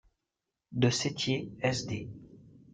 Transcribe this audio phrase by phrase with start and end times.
[0.71, 2.09] de Sétier, s.d.